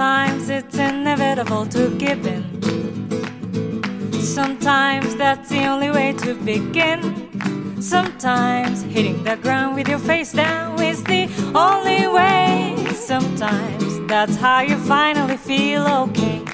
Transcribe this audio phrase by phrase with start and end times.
[0.00, 2.42] Sometimes it's inevitable to give in.
[4.14, 7.82] Sometimes that's the only way to begin.
[7.82, 12.82] Sometimes hitting the ground with your face down is the only way.
[12.94, 16.46] Sometimes that's how you finally feel okay.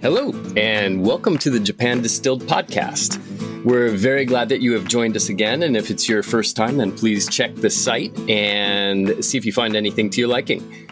[0.00, 3.18] Hello, and welcome to the Japan Distilled Podcast.
[3.64, 5.64] We're very glad that you have joined us again.
[5.64, 9.52] And if it's your first time, then please check the site and see if you
[9.52, 10.86] find anything to your liking.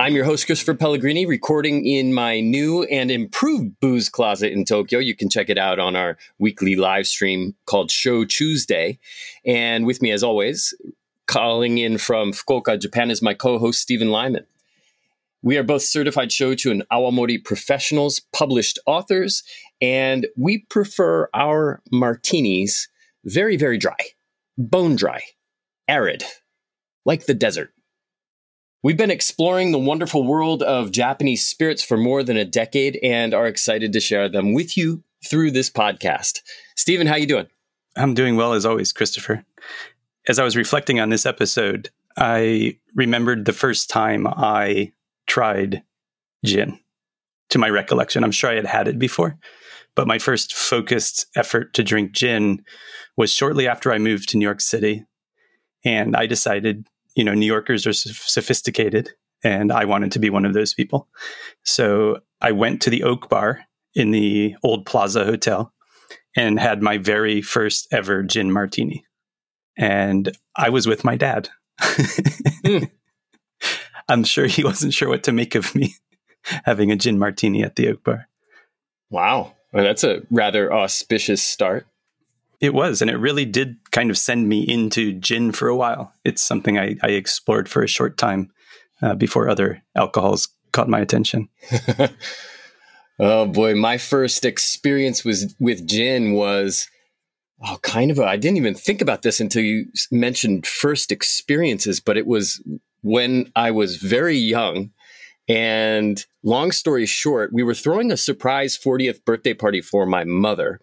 [0.00, 4.98] I'm your host, Christopher Pellegrini, recording in my new and improved booze closet in Tokyo.
[4.98, 8.98] You can check it out on our weekly live stream called Show Tuesday.
[9.44, 10.72] And with me, as always,
[11.26, 14.46] calling in from Fukuoka, Japan, is my co host, Stephen Lyman.
[15.42, 19.42] We are both certified shochu and awamori professionals, published authors,
[19.82, 22.88] and we prefer our martinis
[23.26, 23.98] very, very dry,
[24.56, 25.20] bone dry,
[25.88, 26.24] arid,
[27.04, 27.74] like the desert.
[28.82, 33.34] We've been exploring the wonderful world of Japanese spirits for more than a decade and
[33.34, 36.40] are excited to share them with you through this podcast.
[36.76, 37.46] Stephen, how you doing?
[37.94, 39.44] I'm doing well as always, Christopher.
[40.28, 44.92] As I was reflecting on this episode, I remembered the first time I
[45.26, 45.82] tried
[46.42, 46.78] gin.
[47.50, 49.36] To my recollection, I'm sure I had had it before,
[49.94, 52.64] but my first focused effort to drink gin
[53.18, 55.04] was shortly after I moved to New York City.
[55.84, 56.86] And I decided
[57.20, 59.10] you know, New Yorkers are sophisticated,
[59.44, 61.06] and I wanted to be one of those people.
[61.64, 63.60] So I went to the Oak Bar
[63.94, 65.70] in the old Plaza Hotel
[66.34, 69.04] and had my very first ever gin martini.
[69.76, 71.50] And I was with my dad.
[71.82, 72.90] mm.
[74.08, 75.96] I'm sure he wasn't sure what to make of me
[76.64, 78.28] having a gin martini at the Oak Bar.
[79.10, 79.52] Wow.
[79.74, 81.86] Well, that's a rather auspicious start.
[82.60, 86.12] It was, and it really did kind of send me into gin for a while.
[86.24, 88.50] It's something I, I explored for a short time
[89.00, 91.48] uh, before other alcohols caught my attention.
[93.18, 96.86] oh boy, my first experience was with gin was
[97.66, 102.16] oh, kind of I didn't even think about this until you mentioned first experiences, but
[102.16, 102.62] it was
[103.02, 104.90] when I was very young.
[105.48, 110.80] And long story short, we were throwing a surprise 40th birthday party for my mother.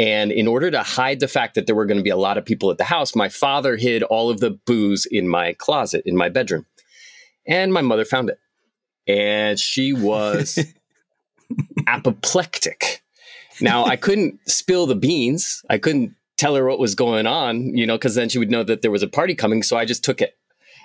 [0.00, 2.38] And in order to hide the fact that there were going to be a lot
[2.38, 6.04] of people at the house, my father hid all of the booze in my closet
[6.06, 6.64] in my bedroom.
[7.46, 8.38] And my mother found it.
[9.06, 10.58] And she was
[11.86, 13.02] apoplectic.
[13.60, 15.62] Now, I couldn't spill the beans.
[15.68, 18.64] I couldn't tell her what was going on, you know, because then she would know
[18.64, 19.62] that there was a party coming.
[19.62, 20.34] So I just took it.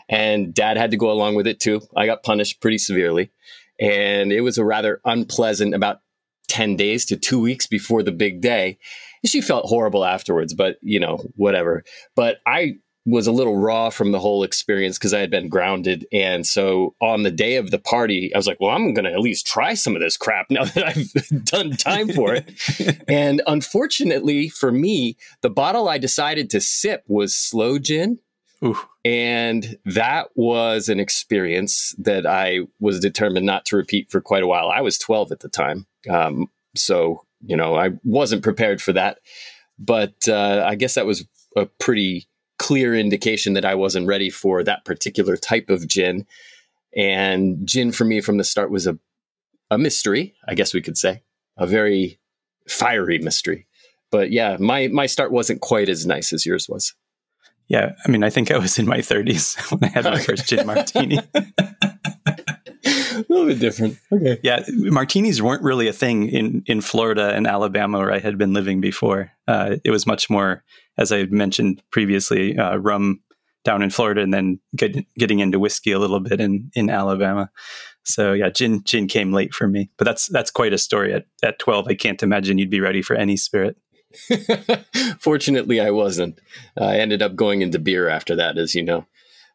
[0.09, 1.79] And dad had to go along with it too.
[1.95, 3.31] I got punished pretty severely.
[3.79, 6.01] And it was a rather unpleasant, about
[6.45, 8.77] 10 days to two weeks before the big day.
[9.25, 11.83] She felt horrible afterwards, but you know, whatever.
[12.15, 12.75] But I
[13.05, 16.07] was a little raw from the whole experience because I had been grounded.
[16.11, 19.13] And so on the day of the party, I was like, well, I'm going to
[19.13, 23.03] at least try some of this crap now that I've done time for it.
[23.07, 28.19] and unfortunately for me, the bottle I decided to sip was sloe gin.
[28.63, 28.79] Ooh.
[29.03, 34.47] And that was an experience that I was determined not to repeat for quite a
[34.47, 34.69] while.
[34.69, 35.85] I was 12 at the time.
[36.09, 39.19] Um, so, you know, I wasn't prepared for that.
[39.77, 42.27] But uh, I guess that was a pretty
[42.57, 46.25] clear indication that I wasn't ready for that particular type of gin.
[46.95, 48.97] And gin for me from the start was a,
[49.69, 51.23] a mystery, I guess we could say,
[51.57, 52.19] a very
[52.67, 53.67] fiery mystery.
[54.11, 56.95] But yeah, my, my start wasn't quite as nice as yours was.
[57.67, 60.47] Yeah, I mean, I think I was in my 30s when I had my first
[60.47, 61.19] gin martini.
[63.35, 63.97] a little bit different.
[64.11, 64.39] Okay.
[64.43, 68.53] Yeah, martinis weren't really a thing in in Florida and Alabama where I had been
[68.53, 69.31] living before.
[69.47, 70.63] Uh, it was much more,
[70.97, 73.21] as I mentioned previously, uh, rum
[73.63, 77.49] down in Florida, and then get, getting into whiskey a little bit in in Alabama.
[78.03, 81.13] So yeah, gin gin came late for me, but that's that's quite a story.
[81.13, 83.77] At at twelve, I can't imagine you'd be ready for any spirit.
[85.19, 86.39] Fortunately, I wasn't.
[86.79, 89.05] I ended up going into beer after that, as you know.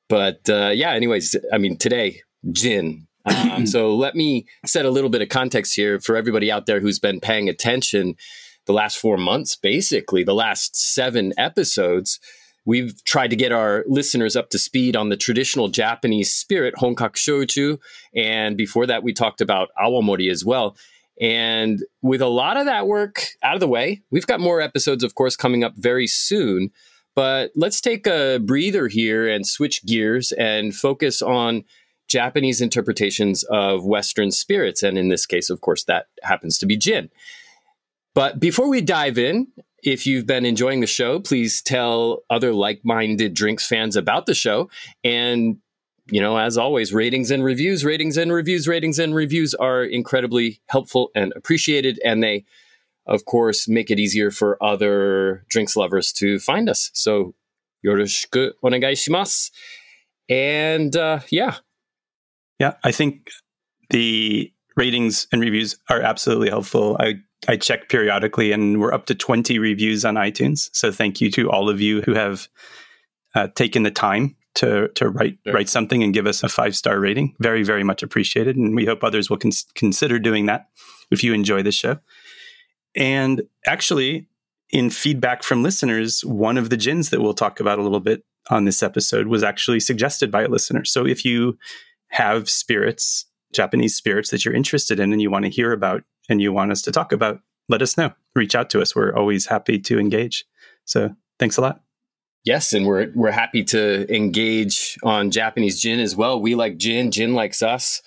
[0.08, 5.10] But uh, yeah, anyways, I mean, today gin um, so let me set a little
[5.10, 8.16] bit of context here for everybody out there who's been paying attention
[8.66, 12.20] the last four months, basically, the last seven episodes.
[12.64, 17.16] We've tried to get our listeners up to speed on the traditional Japanese spirit, Honkaku
[17.16, 17.78] Shochu.
[18.14, 20.76] And before that, we talked about Awamori as well.
[21.20, 25.04] And with a lot of that work out of the way, we've got more episodes,
[25.04, 26.70] of course, coming up very soon.
[27.14, 31.64] But let's take a breather here and switch gears and focus on
[32.10, 34.82] Japanese interpretations of Western spirits.
[34.82, 37.08] And in this case, of course, that happens to be gin.
[38.14, 39.46] But before we dive in,
[39.84, 44.34] if you've been enjoying the show, please tell other like minded drinks fans about the
[44.34, 44.68] show
[45.04, 45.58] and
[46.10, 50.60] you know, as always, ratings and reviews, ratings and reviews, ratings and reviews are incredibly
[50.66, 52.00] helpful and appreciated.
[52.04, 52.44] And they,
[53.06, 56.90] of course, make it easier for other drinks lovers to find us.
[56.94, 57.34] So,
[57.86, 59.50] yoroshiku onegai shimasu.
[60.28, 61.56] And uh, yeah.
[62.60, 63.30] Yeah, I think
[63.88, 66.96] the ratings and reviews are absolutely helpful.
[67.00, 67.14] I
[67.48, 70.68] I check periodically, and we're up to 20 reviews on iTunes.
[70.74, 72.48] So thank you to all of you who have
[73.34, 75.54] uh, taken the time to to write sure.
[75.54, 77.34] write something and give us a five star rating.
[77.40, 80.68] Very very much appreciated, and we hope others will cons- consider doing that
[81.10, 81.98] if you enjoy the show.
[82.94, 84.28] And actually,
[84.70, 88.22] in feedback from listeners, one of the gins that we'll talk about a little bit
[88.50, 90.84] on this episode was actually suggested by a listener.
[90.84, 91.56] So if you
[92.10, 96.40] have spirits, Japanese spirits that you're interested in and you want to hear about and
[96.40, 98.12] you want us to talk about, let us know.
[98.34, 98.94] Reach out to us.
[98.94, 100.44] We're always happy to engage.
[100.84, 101.80] So thanks a lot.
[102.44, 106.40] Yes, and we're we're happy to engage on Japanese gin as well.
[106.40, 108.00] We like gin, gin likes us.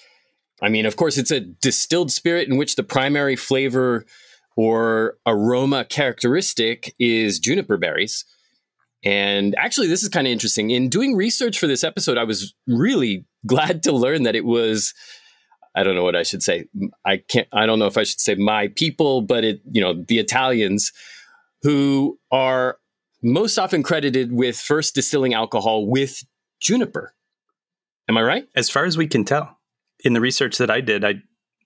[0.61, 4.05] I mean, of course, it's a distilled spirit in which the primary flavor
[4.55, 8.25] or aroma characteristic is juniper berries.
[9.03, 10.71] And actually, this is kind of interesting.
[10.71, 14.93] In doing research for this episode, I was really glad to learn that it was
[15.75, 16.65] I don't know what I should say.
[17.05, 20.03] I can't I don't know if I should say my people, but it, you know,
[20.07, 20.91] the Italians
[21.63, 22.77] who are
[23.23, 26.23] most often credited with first distilling alcohol with
[26.59, 27.13] juniper.
[28.09, 28.47] Am I right?
[28.55, 29.57] As far as we can tell.
[30.03, 31.15] In the research that I did, I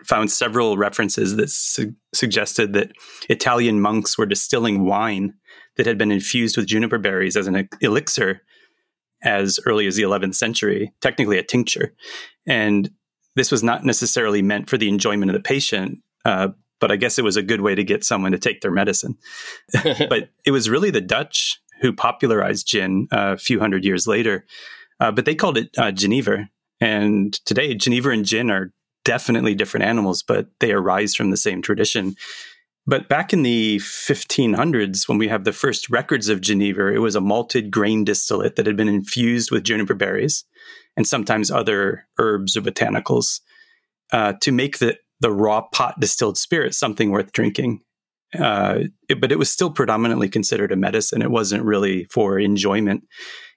[0.05, 2.91] found several references that su- suggested that
[3.29, 5.33] Italian monks were distilling wine
[5.75, 8.41] that had been infused with juniper berries as an elixir
[9.23, 11.93] as early as the 11th century, technically a tincture.
[12.45, 12.89] And
[13.35, 16.49] this was not necessarily meant for the enjoyment of the patient, uh,
[16.79, 19.17] but I guess it was a good way to get someone to take their medicine.
[20.09, 24.45] but it was really the Dutch who popularized gin uh, a few hundred years later,
[24.99, 26.49] uh, but they called it uh, Genever.
[26.79, 28.71] And today, Genever and gin are
[29.03, 32.15] definitely different animals, but they arise from the same tradition.
[32.89, 37.15] But back in the 1500s, when we have the first records of Geneva, it was
[37.15, 40.45] a malted grain distillate that had been infused with juniper berries
[40.95, 43.41] and sometimes other herbs or botanicals
[44.13, 47.81] uh, to make the, the raw pot distilled spirit something worth drinking.
[48.37, 51.21] Uh, it, but it was still predominantly considered a medicine.
[51.21, 53.03] It wasn't really for enjoyment.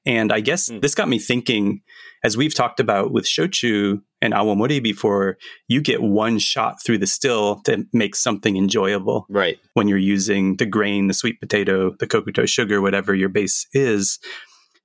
[0.06, 0.80] And I guess mm.
[0.80, 1.82] this got me thinking,
[2.24, 5.36] as we've talked about with shochu and awamori before,
[5.68, 9.26] you get one shot through the still to make something enjoyable.
[9.28, 9.58] Right.
[9.74, 14.18] When you're using the grain, the sweet potato, the kokuto sugar, whatever your base is.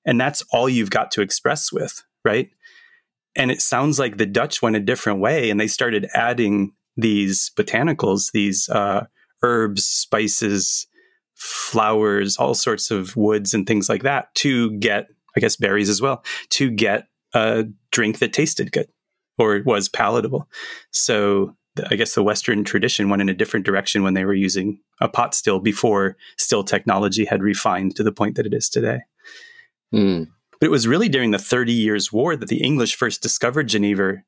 [0.06, 2.50] And that's all you've got to express with, right?
[3.36, 7.52] And it sounds like the Dutch went a different way and they started adding these
[7.58, 9.06] botanicals, these uh,
[9.44, 10.88] herbs, spices,
[11.36, 16.02] flowers, all sorts of woods and things like that to get, I guess, berries as
[16.02, 18.88] well, to get a drink that tasted good
[19.38, 20.50] or was palatable.
[20.92, 21.56] So
[21.90, 25.10] I guess the Western tradition went in a different direction when they were using a
[25.10, 29.00] pot still before still technology had refined to the point that it is today.
[29.94, 30.30] Mm.
[30.60, 34.24] But it was really during the Thirty Years' War that the English first discovered Geneva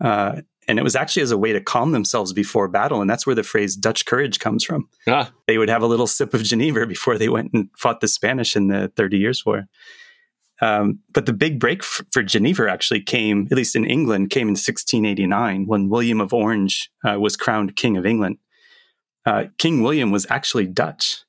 [0.00, 3.00] Uh, and it was actually as a way to calm themselves before battle.
[3.00, 4.88] And that's where the phrase Dutch courage comes from.
[5.08, 5.32] Ah.
[5.46, 8.54] They would have a little sip of Genever before they went and fought the Spanish
[8.54, 9.68] in the Thirty Years' War.
[10.60, 14.46] Um, but the big break f- for Genever actually came, at least in England, came
[14.46, 18.36] in 1689 when William of Orange uh, was crowned King of England.
[19.24, 21.24] Uh, King William was actually Dutch.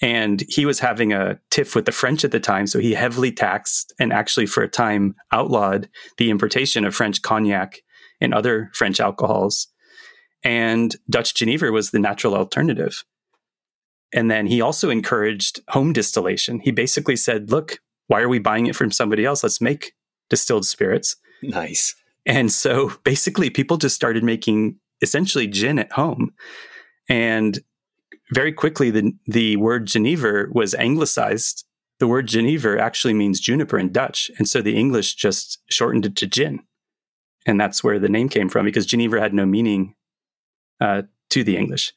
[0.00, 2.68] And he was having a tiff with the French at the time.
[2.68, 7.82] So he heavily taxed and actually, for a time, outlawed the importation of French cognac
[8.20, 9.68] and other French alcohols.
[10.42, 13.04] And Dutch Genever was the natural alternative.
[14.12, 16.60] And then he also encouraged home distillation.
[16.60, 19.42] He basically said, look, why are we buying it from somebody else?
[19.42, 19.92] Let's make
[20.30, 21.16] distilled spirits.
[21.42, 21.94] Nice.
[22.24, 26.32] And so basically, people just started making essentially gin at home.
[27.08, 27.60] And
[28.32, 31.64] very quickly, the, the word Genever was anglicized.
[31.98, 34.30] The word Genever actually means juniper in Dutch.
[34.38, 36.60] And so the English just shortened it to gin.
[37.48, 39.94] And that's where the name came from because Geneva had no meaning
[40.82, 41.94] uh, to the English.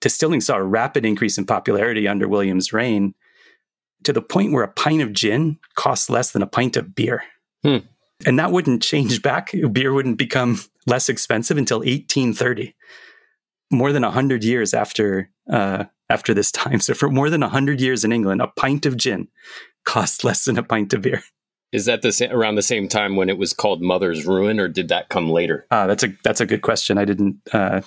[0.00, 3.14] Distilling saw a rapid increase in popularity under William's reign
[4.02, 7.22] to the point where a pint of gin costs less than a pint of beer.
[7.62, 7.78] Hmm.
[8.26, 9.52] And that wouldn't change back.
[9.72, 12.74] Beer wouldn't become less expensive until 1830
[13.70, 16.80] more than 100 years after uh, after this time.
[16.80, 19.28] So for more than 100 years in England, a pint of gin
[19.84, 21.22] cost less than a pint of beer.
[21.72, 24.68] Is that the sa- around the same time when it was called Mother's Ruin, or
[24.68, 25.66] did that come later?
[25.70, 26.98] Uh, that's a that's a good question.
[26.98, 27.40] I didn't.
[27.52, 27.80] Uh,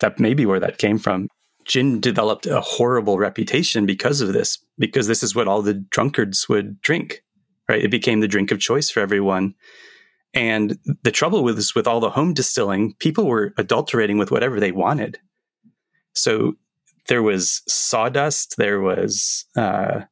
[0.00, 1.28] that may be where that came from.
[1.64, 6.48] Gin developed a horrible reputation because of this, because this is what all the drunkards
[6.48, 7.22] would drink,
[7.68, 7.84] right?
[7.84, 9.54] It became the drink of choice for everyone.
[10.34, 14.60] And the trouble with this, with all the home distilling, people were adulterating with whatever
[14.60, 15.18] they wanted.
[16.14, 16.54] So
[17.08, 20.02] there was sawdust, there was uh,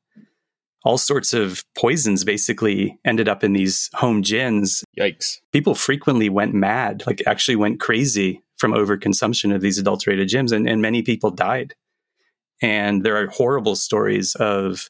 [0.87, 4.85] all sorts of poisons basically ended up in these home gins.
[4.97, 5.39] Yikes.
[5.53, 10.69] People frequently went mad, like actually went crazy from overconsumption of these adulterated gins, and,
[10.69, 11.75] and many people died.
[12.63, 14.89] And there are horrible stories of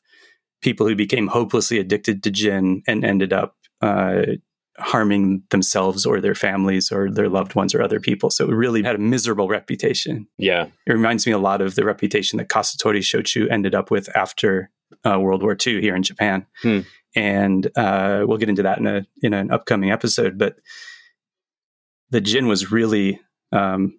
[0.60, 4.22] people who became hopelessly addicted to gin and ended up uh,
[4.78, 8.28] harming themselves or their families or their loved ones or other people.
[8.28, 10.28] So it really had a miserable reputation.
[10.36, 10.66] Yeah.
[10.86, 14.70] It reminds me a lot of the reputation that Kasutori Shochu ended up with after
[15.06, 16.46] uh, World War II here in Japan.
[16.62, 16.80] Hmm.
[17.14, 20.36] And uh, we'll get into that in a in an upcoming episode.
[20.36, 20.56] But
[22.10, 23.20] the gin was really
[23.52, 23.98] um,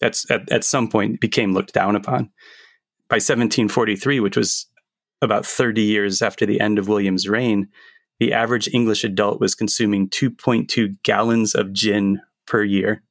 [0.00, 2.30] that's at, at some point became looked down upon.
[3.08, 4.66] By 1743, which was
[5.22, 7.68] about 30 years after the end of William's reign,
[8.18, 13.02] the average English adult was consuming 2.2 gallons of gin per year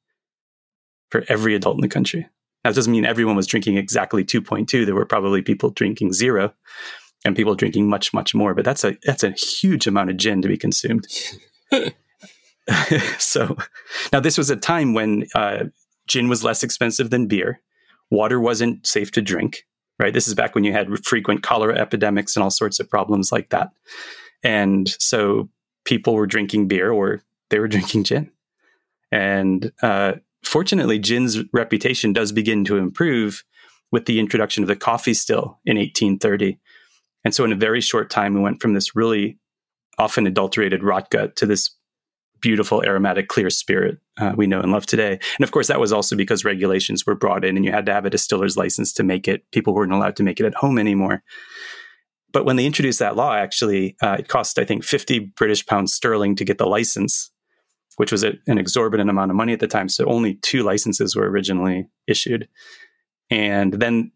[1.10, 2.28] for every adult in the country.
[2.62, 4.86] That doesn't mean everyone was drinking exactly 2.2.
[4.86, 6.54] There were probably people drinking zero
[7.24, 8.54] and people drinking much, much more.
[8.54, 11.06] But that's a that's a huge amount of gin to be consumed.
[13.18, 13.56] so
[14.12, 15.64] now this was a time when uh,
[16.06, 17.60] gin was less expensive than beer.
[18.10, 19.64] Water wasn't safe to drink.
[19.98, 20.12] Right.
[20.12, 23.50] This is back when you had frequent cholera epidemics and all sorts of problems like
[23.50, 23.70] that.
[24.42, 25.48] And so
[25.84, 28.30] people were drinking beer or they were drinking gin.
[29.12, 33.44] And uh, fortunately, gin's reputation does begin to improve
[33.92, 36.58] with the introduction of the Coffey still in 1830.
[37.24, 39.38] And so, in a very short time, we went from this really
[39.98, 41.70] often adulterated rot gut to this
[42.40, 45.18] beautiful, aromatic, clear spirit uh, we know and love today.
[45.38, 47.92] And of course, that was also because regulations were brought in and you had to
[47.92, 49.50] have a distiller's license to make it.
[49.50, 51.22] People weren't allowed to make it at home anymore.
[52.32, 55.94] But when they introduced that law, actually, uh, it cost, I think, 50 British pounds
[55.94, 57.30] sterling to get the license,
[57.96, 59.88] which was a, an exorbitant amount of money at the time.
[59.88, 62.48] So only two licenses were originally issued.
[63.30, 64.12] And then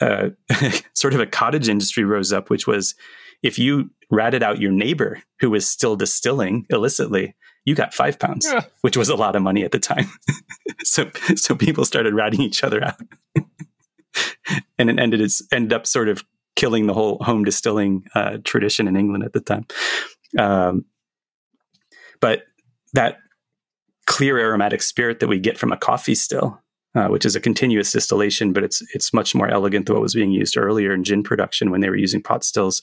[0.00, 0.30] uh,
[0.94, 2.94] sort of a cottage industry rose up, which was
[3.42, 7.34] if you ratted out your neighbor who was still distilling illicitly,
[7.64, 8.64] you got five pounds, yeah.
[8.82, 10.06] which was a lot of money at the time.
[10.84, 13.00] so, so people started ratting each other out,
[14.78, 16.24] and it ended ended up sort of
[16.54, 19.66] killing the whole home distilling uh, tradition in England at the time.
[20.38, 20.86] Um,
[22.20, 22.44] but
[22.94, 23.18] that
[24.06, 26.60] clear aromatic spirit that we get from a Coffey still,
[26.96, 30.14] uh, which is a continuous distillation, but it's it's much more elegant than what was
[30.14, 32.82] being used earlier in gin production when they were using pot stills.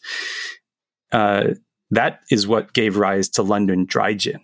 [1.11, 1.49] Uh,
[1.91, 4.39] that is what gave rise to London dry gin,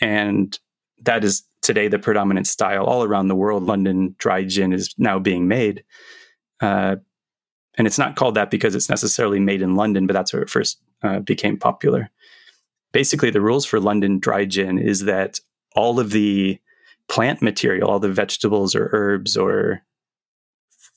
[0.00, 0.58] and
[1.02, 3.64] that is today the predominant style all around the world.
[3.64, 5.84] London dry gin is now being made.
[6.60, 6.96] Uh,
[7.78, 10.50] and it's not called that because it's necessarily made in London, but that's where it
[10.50, 12.10] first uh, became popular.
[12.92, 15.38] Basically, the rules for London dry gin is that
[15.74, 16.58] all of the
[17.10, 19.82] plant material, all the vegetables or herbs or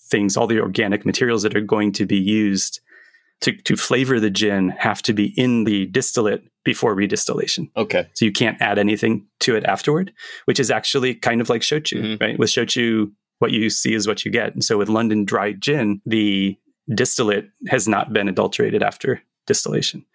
[0.10, 2.80] things, all the organic materials that are going to be used
[3.42, 7.70] to, to flavor the gin have to be in the distillate before redistillation.
[7.76, 8.08] Okay.
[8.14, 10.14] So you can't add anything to it afterward,
[10.46, 12.24] which is actually kind of like shochu, mm-hmm.
[12.24, 12.40] right?
[12.40, 14.54] With shochu, what you see is what you get.
[14.54, 16.56] And so with London dry gin, the
[16.94, 20.06] distillate has not been adulterated after distillation.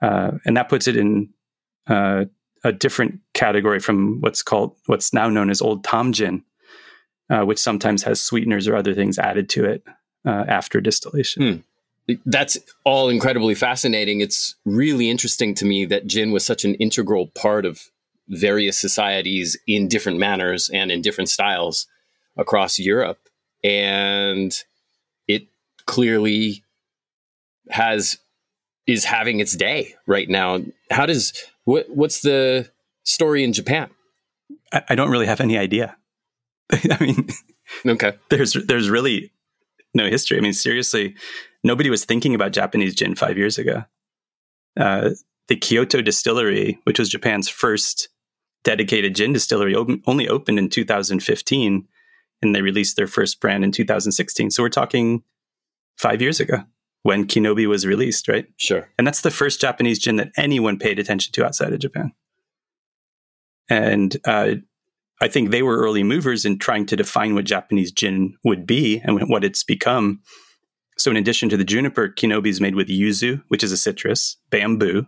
[0.00, 1.28] Uh, and that puts it in
[1.88, 2.24] uh,
[2.64, 6.44] a different category from what's called what's now known as old Tom gin,
[7.30, 9.84] uh, which sometimes has sweeteners or other things added to it
[10.24, 11.64] uh, after distillation.
[12.06, 12.16] Hmm.
[12.26, 14.20] That's all incredibly fascinating.
[14.20, 17.90] It's really interesting to me that gin was such an integral part of
[18.28, 21.86] various societies in different manners and in different styles
[22.36, 23.28] across Europe.
[23.62, 24.52] And
[25.28, 25.46] it
[25.86, 26.64] clearly
[27.70, 28.18] has
[28.86, 30.60] is having its day right now.
[30.90, 31.32] How does
[31.64, 32.70] what what's the
[33.04, 33.90] story in Japan?
[34.72, 35.96] I, I don't really have any idea.
[36.72, 37.28] I mean,
[37.86, 38.14] okay.
[38.30, 39.32] There's there's really
[39.94, 40.38] no history.
[40.38, 41.14] I mean, seriously,
[41.62, 43.84] nobody was thinking about Japanese gin five years ago.
[44.78, 45.10] Uh,
[45.48, 48.08] the Kyoto Distillery, which was Japan's first
[48.64, 51.86] dedicated gin distillery, open, only opened in 2015,
[52.40, 54.50] and they released their first brand in 2016.
[54.50, 55.22] So we're talking
[55.98, 56.64] five years ago
[57.02, 58.46] when Kinobi was released, right?
[58.56, 58.88] Sure.
[58.96, 62.12] And that's the first Japanese gin that anyone paid attention to outside of Japan.
[63.68, 64.54] And uh,
[65.20, 69.00] I think they were early movers in trying to define what Japanese gin would be
[69.04, 70.20] and what it's become.
[70.98, 74.36] So, in addition to the juniper, Kinobi is made with yuzu, which is a citrus,
[74.50, 75.06] bamboo.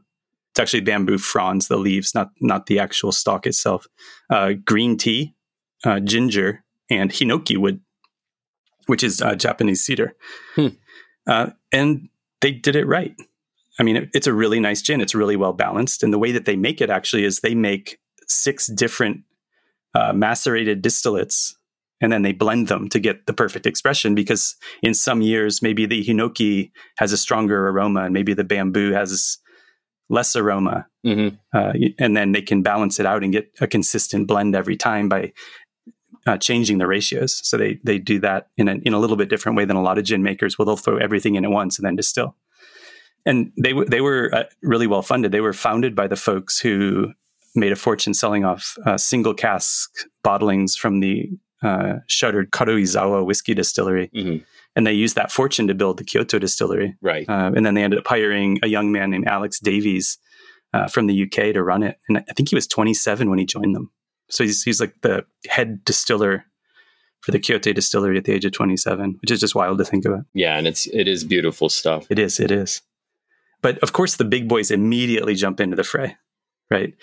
[0.52, 3.86] It's actually bamboo fronds, the leaves, not not the actual stalk itself.
[4.30, 5.34] Uh, green tea,
[5.84, 7.80] uh, ginger, and hinoki wood,
[8.86, 10.14] which is uh, Japanese cedar.
[10.54, 10.68] Hmm.
[11.26, 12.08] Uh, and
[12.40, 13.14] they did it right.
[13.78, 15.00] I mean, it, it's a really nice gin.
[15.00, 16.02] It's really well balanced.
[16.02, 19.22] And the way that they make it actually is they make six different
[19.94, 21.54] uh, macerated distillates
[22.00, 25.86] and then they blend them to get the perfect expression because in some years maybe
[25.86, 29.38] the hinoki has a stronger aroma and maybe the bamboo has
[30.08, 31.36] less aroma Mm-hmm.
[31.52, 35.06] uh, and then they can balance it out and get a consistent blend every time
[35.06, 35.34] by
[36.26, 39.28] uh, changing the ratios so they they do that in a, in a little bit
[39.28, 41.78] different way than a lot of gin makers where they'll throw everything in at once
[41.78, 42.36] and then distill
[43.26, 46.58] and they w- they were uh, really well funded they were founded by the folks
[46.58, 47.12] who
[47.54, 49.90] made a fortune selling off uh, single cask
[50.24, 51.30] bottlings from the
[51.64, 54.10] uh, shuttered Karuizawa whiskey distillery.
[54.14, 54.44] Mm-hmm.
[54.76, 56.96] And they used that fortune to build the Kyoto distillery.
[57.00, 57.28] Right.
[57.28, 60.18] Uh, and then they ended up hiring a young man named Alex Davies
[60.74, 61.98] uh, from the UK to run it.
[62.08, 63.90] And I think he was 27 when he joined them.
[64.30, 66.44] So he's, he's like the head distiller
[67.24, 70.04] for the Kyoto distillery at the age of 27, which is just wild to think
[70.04, 70.24] about.
[70.34, 72.06] Yeah, and it's it is beautiful stuff.
[72.10, 72.82] It is, it is.
[73.62, 76.16] But of course, the big boys immediately jump into the fray,
[76.70, 76.94] right?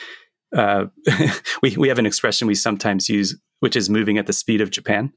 [0.56, 0.86] Uh,
[1.64, 4.70] we we have an expression we sometimes use, which is moving at the speed of
[4.70, 5.12] Japan,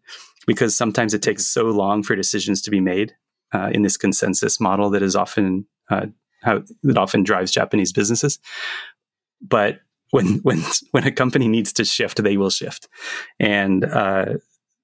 [0.46, 3.12] because sometimes it takes so long for decisions to be made
[3.52, 6.06] uh, in this consensus model that is often uh,
[6.42, 8.38] how that often drives Japanese businesses.
[9.42, 9.80] But
[10.14, 12.88] when when when a company needs to shift, they will shift.
[13.40, 14.34] And uh,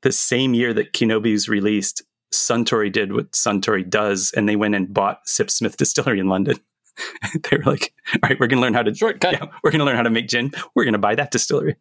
[0.03, 2.03] the same year that Kinobi was released,
[2.35, 6.57] Suntory did what Suntory does, and they went and bought Sipsmith Distillery in London.
[7.51, 9.33] they were like, "All right, we're going to learn how to Shortcut.
[9.35, 10.51] yeah, we're going to learn how to make gin.
[10.75, 11.77] We're going to buy that distillery."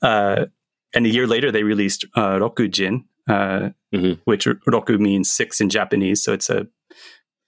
[0.00, 0.46] Uh,
[0.94, 4.18] and a year later, they released uh, Roku Gin, uh, Mhm.
[4.24, 6.66] which Roku means six in Japanese, so it's a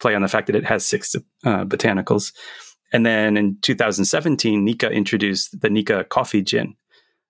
[0.00, 2.32] play on the fact that it has six uh, botanicals.
[2.92, 6.74] And then in 2017, Nikka introduced the Nikka Coffey Gin,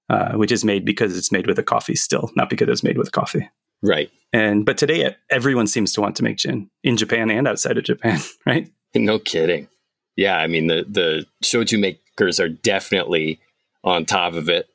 [0.09, 2.99] uh, which is made because it's made with a Coffey still, not because it's made
[2.99, 3.49] with coffee.
[3.83, 4.11] Right.
[4.33, 7.85] And but today everyone seems to want to make gin in Japan and outside of
[7.85, 8.71] Japan, right?
[8.95, 9.69] No kidding.
[10.17, 13.41] Yeah, I mean the the shochu makers are definitely
[13.83, 14.69] on top of it.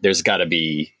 [0.00, 0.92] There's got to be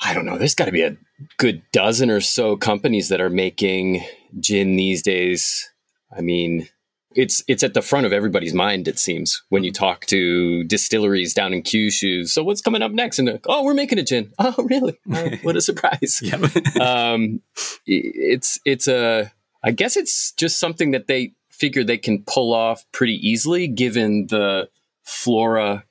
[0.00, 0.96] I don't know, there's got to be a
[1.36, 4.02] good dozen or so companies that are making
[4.40, 5.70] gin these days.
[6.16, 6.68] I mean,
[7.14, 11.34] it's it's at the front of everybody's mind it seems when you talk to distilleries
[11.34, 12.28] down in Kyushu.
[12.28, 13.18] So what's coming up next?
[13.18, 14.32] And they're like, oh, we're making a gin.
[14.38, 14.98] Oh, really?
[15.12, 16.20] Oh, what a surprise!
[16.22, 16.36] Yeah.
[16.80, 17.40] um,
[17.86, 22.84] it's it's a I guess it's just something that they figure they can pull off
[22.92, 24.68] pretty easily given the
[25.02, 25.84] flora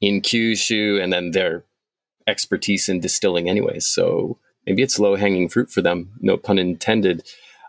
[0.00, 1.64] in Kyushu and then their
[2.26, 3.86] expertise in distilling anyways.
[3.86, 7.28] So maybe it's low hanging fruit for them, no pun intended.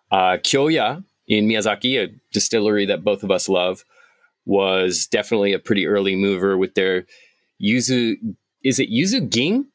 [0.09, 3.83] Uh, Kyoya in Miyazaki, a distillery that both of us love,
[4.45, 7.05] was definitely a pretty early mover with their
[7.61, 8.15] yuzu.
[8.63, 9.67] Is it yuzu ging?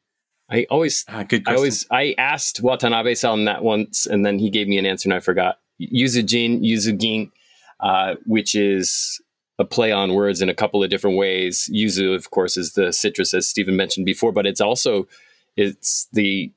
[0.49, 4.49] I always Ah, good I always I asked Watanabe san that once, and then he
[4.49, 5.59] gave me an answer, and I forgot.
[5.81, 7.31] Yuzujin, Yuzugin,
[7.79, 9.21] uh, which is
[9.59, 11.69] a play on words in a couple of different ways.
[11.73, 15.07] Yuzu, of course, is the citrus, as Stephen mentioned before, but it's also
[15.55, 16.51] it's the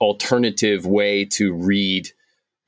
[0.00, 2.10] alternative way to read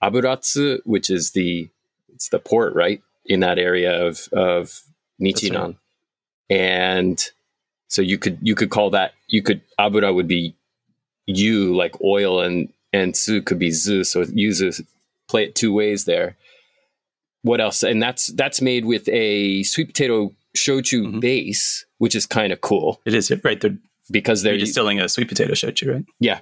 [0.03, 1.69] aburatsu, which is the
[2.15, 4.83] it's the port right in that area of of
[5.21, 5.77] Nichinan, right.
[6.51, 7.31] and
[7.89, 10.55] so you could you could call that you could abura would be
[11.27, 14.85] you like oil and and su could be zu so yuzu
[15.29, 16.37] play it two ways there
[17.43, 21.21] what else and that's that's made with a sweet potato shochu Mhm.
[21.21, 23.61] base which is kind of cool it is right.
[23.61, 23.77] They're,
[24.11, 26.05] because they're they're distilling a sweet potato shochu, right?
[26.19, 26.41] yeah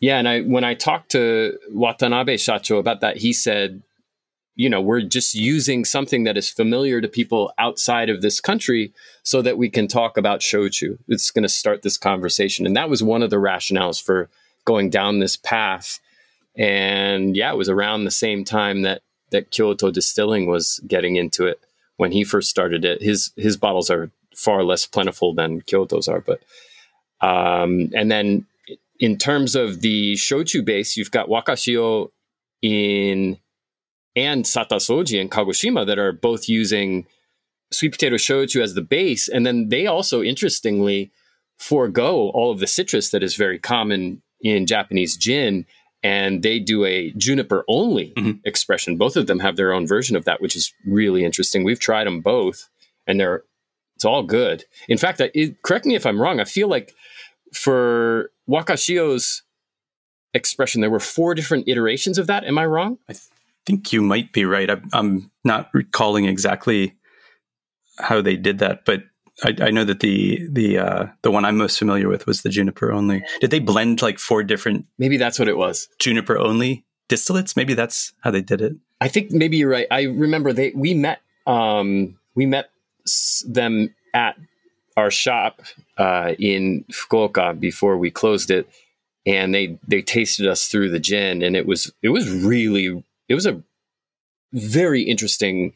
[0.00, 3.82] yeah and i when i talked to watanabe shacho about that he said
[4.56, 8.92] you know we're just using something that is familiar to people outside of this country
[9.22, 10.98] so that we can talk about shochu.
[11.08, 12.66] It's going to start this conversation.
[12.66, 14.28] And that was one of the rationales for
[14.64, 16.00] going down this path.
[16.56, 21.46] And yeah it was around the same time that that kyoto distilling was getting into
[21.46, 21.60] it
[21.98, 23.02] when he first started it.
[23.02, 26.40] His his bottles are far less plentiful than kyoto's are but
[27.22, 28.44] um and then
[29.00, 32.08] in terms of the shochu base you've got wakashio
[32.62, 33.38] in
[34.14, 37.06] and Satasoji in Kagoshima that are both using
[37.70, 39.28] sweet potato shochu as the base.
[39.28, 41.10] And then they also, interestingly,
[41.58, 45.66] forego all of the citrus that is very common in Japanese gin.
[46.02, 48.40] And they do a juniper only Mhm.
[48.44, 48.96] expression.
[48.96, 51.64] Both of them have their own version of that, which is really interesting.
[51.64, 52.68] We've tried them both,
[53.06, 53.42] and they're
[53.96, 54.64] it's all good.
[54.88, 56.38] In fact, I, it, correct me if I'm wrong.
[56.38, 56.94] I feel like
[57.56, 59.42] for Wakashio's
[60.34, 62.44] expression, there were four different iterations of that.
[62.44, 62.98] Am I wrong?
[63.08, 63.14] I
[63.64, 64.70] think you might be right.
[64.70, 66.94] I, I'm not recalling exactly
[67.98, 69.02] how they did that, but
[69.42, 72.48] I, I know that the the uh, the one I'm most familiar with was the
[72.48, 73.24] juniper only.
[73.40, 75.88] Did they blend like four different Maybe that's what it was.
[75.98, 77.56] juniper only distillates?
[77.56, 78.74] Maybe that's how they did it.
[79.00, 79.86] I think maybe you're right.
[79.90, 82.70] I remember they we met um, we met
[83.46, 84.36] them at
[84.96, 85.60] our shop
[85.98, 88.68] uh, in Fukuoka before we closed it,
[89.26, 93.34] and they they tasted us through the gin, and it was it was really it
[93.34, 93.62] was a
[94.52, 95.74] very interesting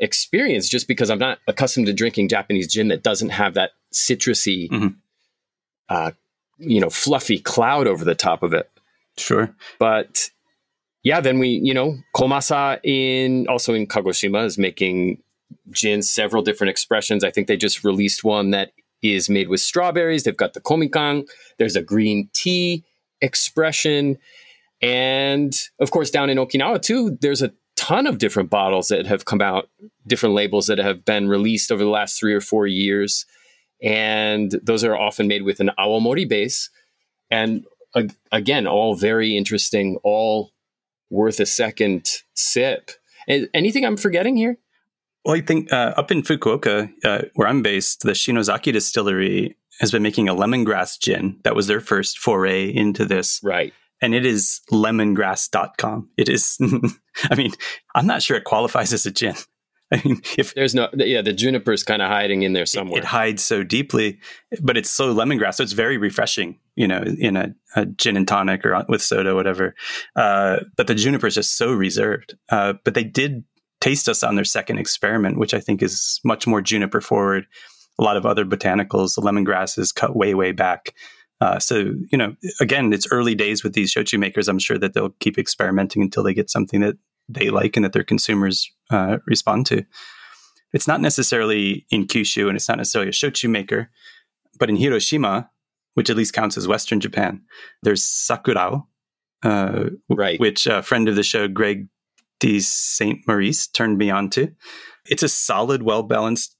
[0.00, 4.68] experience just because I'm not accustomed to drinking Japanese gin that doesn't have that citrusy,
[4.68, 4.88] mm-hmm.
[5.88, 6.10] uh,
[6.58, 8.70] you know, fluffy cloud over the top of it.
[9.16, 9.54] Sure.
[9.78, 10.30] But
[11.02, 15.22] yeah, then we, you know, Komasa in also in Kagoshima is making
[15.70, 17.24] gin, several different expressions.
[17.24, 20.22] I think they just released one that is made with strawberries.
[20.22, 21.28] They've got the komikan.
[21.58, 22.84] There's a green tea
[23.20, 24.18] expression.
[24.80, 29.24] And of course, down in Okinawa too, there's a ton of different bottles that have
[29.24, 29.68] come out,
[30.06, 33.26] different labels that have been released over the last three or four years.
[33.82, 36.70] And those are often made with an awamori base.
[37.30, 37.64] And
[38.32, 40.52] again, all very interesting, all
[41.10, 42.90] worth a second sip.
[43.28, 44.58] Anything I'm forgetting here?
[45.24, 49.90] Well, I think uh, up in Fukuoka, uh, where I'm based, the Shinozaki distillery has
[49.90, 51.40] been making a lemongrass gin.
[51.44, 53.40] That was their first foray into this.
[53.42, 53.72] Right.
[54.02, 56.10] And it is lemongrass.com.
[56.18, 56.58] It is,
[57.30, 57.52] I mean,
[57.94, 59.34] I'm not sure it qualifies as a gin.
[59.92, 62.98] I mean, if there's no, yeah, the juniper is kind of hiding in there somewhere.
[62.98, 64.18] It, it, hides so deeply,
[64.60, 65.54] but it's so lemongrass.
[65.54, 69.34] So it's very refreshing, you know, in a, a gin and tonic or with soda,
[69.34, 69.74] whatever.
[70.16, 72.34] Uh, but the juniper is just so reserved.
[72.48, 73.44] Uh, but they did
[73.84, 77.46] taste us on their second experiment, which I think is much more juniper forward.
[77.98, 80.94] A lot of other botanicals, the lemongrass is cut way, way back.
[81.42, 84.48] Uh, so, you know, again, it's early days with these shochu makers.
[84.48, 86.96] I'm sure that they'll keep experimenting until they get something that
[87.28, 89.84] they like and that their consumers uh, respond to.
[90.72, 93.90] It's not necessarily in Kyushu and it's not necessarily a shochu maker,
[94.58, 95.50] but in Hiroshima,
[95.92, 97.42] which at least counts as Western Japan,
[97.82, 98.86] there's Sakurao,
[99.42, 100.40] uh, right.
[100.40, 101.86] which a friend of the show, Greg
[102.40, 102.60] D.
[102.60, 103.20] St.
[103.26, 104.52] Maurice, turned me on to.
[105.06, 106.56] It's a solid, well balanced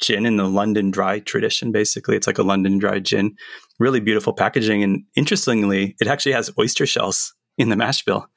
[0.00, 2.16] gin in the London dry tradition, basically.
[2.16, 3.36] It's like a London dry gin.
[3.78, 4.82] Really beautiful packaging.
[4.82, 8.28] And interestingly, it actually has oyster shells in the mash bill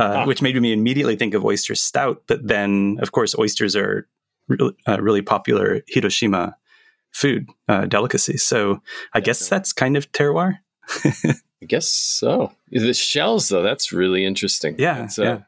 [0.00, 0.26] uh, ah.
[0.26, 2.22] which made me immediately think of oyster stout.
[2.26, 4.08] But then, of course, oysters are
[4.48, 6.56] really, uh, really popular Hiroshima
[7.12, 8.38] food uh, delicacy.
[8.38, 8.82] So
[9.12, 10.58] I guess that's kind of terroir.
[11.62, 12.52] I guess so.
[12.70, 14.76] The shells, though, that's really interesting.
[14.78, 15.40] Yeah, that's a, yeah.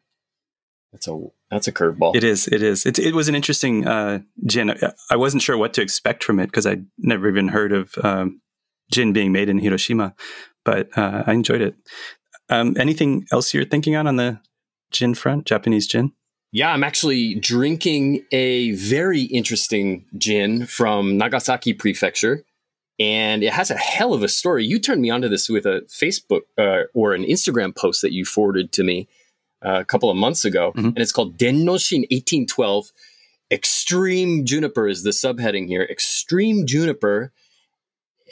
[0.92, 1.18] That's a
[1.50, 2.14] that's a curveball.
[2.14, 2.46] It is.
[2.48, 2.84] It is.
[2.84, 4.78] It, it was an interesting uh, gin.
[5.10, 8.40] I wasn't sure what to expect from it because I'd never even heard of um,
[8.90, 10.14] gin being made in Hiroshima,
[10.64, 11.74] but uh, I enjoyed it.
[12.50, 14.40] Um, anything else you're thinking on on the
[14.90, 16.12] gin front, Japanese gin?
[16.52, 22.44] Yeah, I'm actually drinking a very interesting gin from Nagasaki Prefecture.
[23.00, 24.66] And it has a hell of a story.
[24.66, 28.26] You turned me onto this with a Facebook uh, or an Instagram post that you
[28.26, 29.08] forwarded to me
[29.64, 30.72] uh, a couple of months ago.
[30.72, 30.88] Mm-hmm.
[30.88, 32.92] And it's called Dennoshin 1812.
[33.50, 35.82] Extreme Juniper is the subheading here.
[35.82, 37.32] Extreme Juniper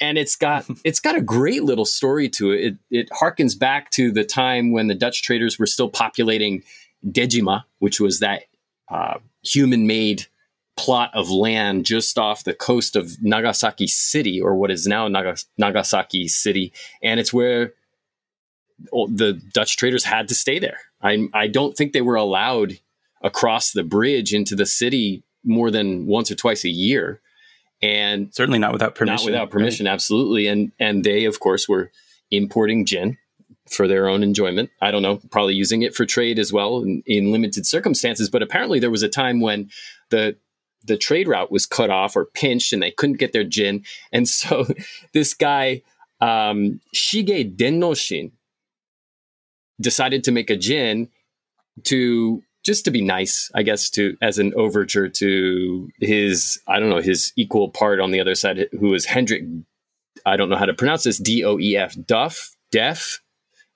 [0.01, 2.61] and it's got it's got a great little story to it.
[2.61, 6.63] It it harkens back to the time when the Dutch traders were still populating
[7.07, 8.45] Dejima, which was that
[8.91, 10.27] uh, human-made
[10.77, 15.47] plot of land just off the coast of Nagasaki City, or what is now Nagas-
[15.59, 17.75] Nagasaki City, and it's where
[18.93, 20.79] the Dutch traders had to stay there.
[21.03, 22.79] I I don't think they were allowed
[23.23, 27.21] across the bridge into the city more than once or twice a year
[27.83, 29.27] and certainly not without permission.
[29.27, 29.93] Not without permission, right?
[29.93, 30.47] absolutely.
[30.47, 31.91] And and they, of course, were
[32.31, 33.17] importing gin
[33.71, 34.71] for their own enjoyment.
[34.83, 38.29] I don't know, probably using it for trade as well in, in limited circumstances.
[38.29, 39.71] But apparently, there was a time when
[40.11, 40.37] the
[40.85, 43.85] the trade route was cut off or pinched, and they couldn't get their gin.
[44.13, 44.67] And so
[45.15, 45.83] this guy
[46.21, 48.33] um, Shige Dennoshin
[49.81, 51.09] decided to make a gin
[51.85, 56.91] to just to be nice, I guess, to as an overture to his, I don't
[56.91, 59.45] know, his equal part on the other side, who is Hendrik.
[60.27, 61.19] I don't know how to pronounce this.
[61.19, 61.97] D O E F.
[62.07, 62.55] Duff.
[62.71, 63.21] Deaf.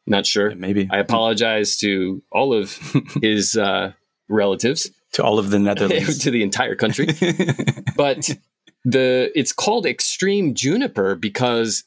[0.06, 0.50] Not sure.
[0.50, 0.88] Yeah, maybe.
[0.90, 2.76] I apologize to all of
[3.22, 3.92] his uh,
[4.28, 4.90] relatives.
[5.12, 6.18] To all of the Netherlands.
[6.24, 7.06] to the entire country.
[7.96, 8.30] but
[8.84, 11.84] the it's called extreme juniper because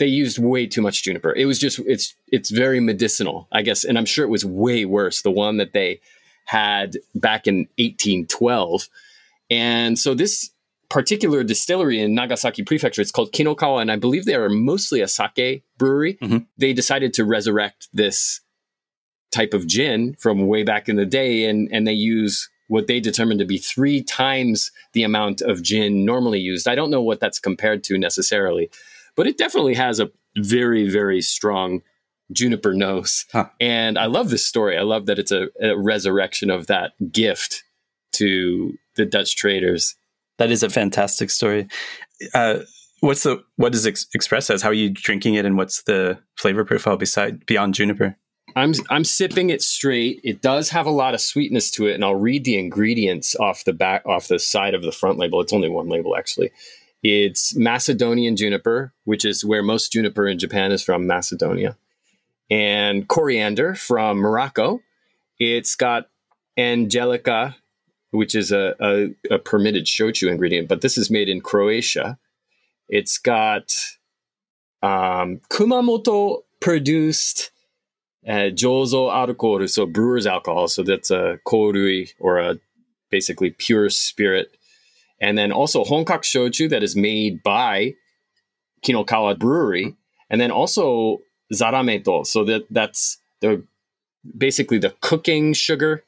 [0.00, 1.32] they used way too much juniper.
[1.36, 4.84] It was just it's it's very medicinal, I guess, and I'm sure it was way
[4.84, 5.22] worse.
[5.22, 6.00] The one that they
[6.46, 8.88] had back in 1812.
[9.50, 10.50] And so this
[10.88, 15.06] particular distillery in Nagasaki Prefecture, it's called Kinokawa, and I believe they are mostly a
[15.06, 16.14] sake brewery.
[16.14, 16.38] Mm-hmm.
[16.58, 18.40] They decided to resurrect this
[19.30, 23.00] type of gin from way back in the day, and, and they use what they
[23.00, 26.66] determined to be three times the amount of gin normally used.
[26.66, 28.70] I don't know what that's compared to necessarily,
[29.16, 31.82] but it definitely has a very, very strong
[32.32, 33.26] juniper nose.
[33.32, 33.46] Huh.
[33.60, 34.78] And I love this story.
[34.78, 37.64] I love that it's a, a resurrection of that gift
[38.12, 39.96] to the Dutch traders.
[40.38, 41.68] That is a fantastic story.
[42.34, 42.60] Uh,
[43.00, 44.62] what's the what does it express as?
[44.62, 48.16] How are you drinking it, and what's the flavor profile beside beyond juniper?
[48.56, 50.20] I'm I'm sipping it straight.
[50.24, 53.64] It does have a lot of sweetness to it, and I'll read the ingredients off
[53.64, 55.40] the back off the side of the front label.
[55.40, 56.50] It's only one label actually.
[57.02, 61.76] It's Macedonian juniper, which is where most juniper in Japan is from, Macedonia,
[62.50, 64.80] and coriander from Morocco.
[65.38, 66.08] It's got
[66.58, 67.56] angelica,
[68.10, 72.18] which is a, a, a permitted shochu ingredient, but this is made in Croatia.
[72.88, 73.72] It's got
[74.82, 77.50] um, Kumamoto produced
[78.26, 80.68] uh, Jozo alcohol, so brewer's alcohol.
[80.68, 82.58] So that's a korui or a
[83.10, 84.56] basically pure spirit.
[85.20, 87.94] And then also Honkaku Shochu that is made by
[88.84, 89.94] Kinokawa Brewery.
[90.30, 91.20] And then also
[91.52, 92.26] Zarameto.
[92.26, 93.62] So that that's the
[94.36, 96.04] basically the cooking sugar.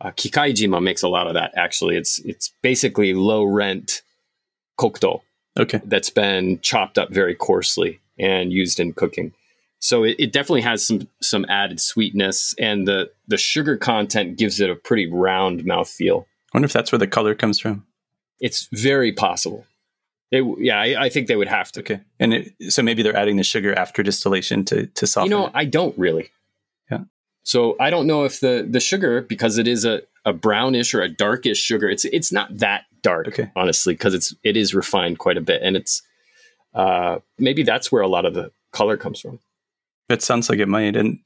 [0.00, 1.96] Uh, Kikaijima makes a lot of that actually.
[1.96, 4.02] It's it's basically low rent
[4.78, 5.20] kokuto
[5.58, 5.80] Okay.
[5.84, 9.32] that's been chopped up very coarsely and used in cooking.
[9.78, 14.60] So it, it definitely has some some added sweetness, and the the sugar content gives
[14.60, 16.24] it a pretty round mouthfeel.
[16.52, 17.86] I wonder if that's where the color comes from.
[18.40, 19.66] It's very possible.
[20.30, 21.80] They, yeah, I, I think they would have to.
[21.80, 25.30] Okay, and it, so maybe they're adding the sugar after distillation to to soften.
[25.30, 25.52] You know, it.
[25.54, 26.30] I don't really.
[26.90, 27.00] Yeah.
[27.42, 31.02] So I don't know if the the sugar because it is a, a brownish or
[31.02, 31.88] a darkish sugar.
[31.88, 33.50] It's it's not that dark, Okay.
[33.56, 36.02] honestly, because it's it is refined quite a bit, and it's
[36.74, 39.40] uh, maybe that's where a lot of the color comes from.
[40.08, 40.94] That sounds like it might.
[40.94, 41.18] And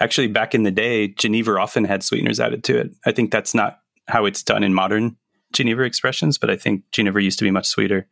[0.00, 2.90] actually, back in the day, Geneva often had sweeteners added to it.
[3.04, 5.16] I think that's not how it's done in modern
[5.52, 8.06] Geneva expressions, but I think Geneva used to be much sweeter